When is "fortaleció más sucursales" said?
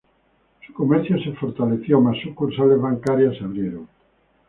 1.33-2.81